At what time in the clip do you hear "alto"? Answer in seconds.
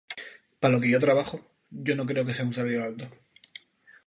2.83-3.05